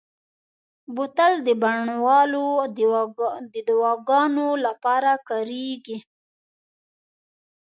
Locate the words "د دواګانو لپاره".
3.53-5.11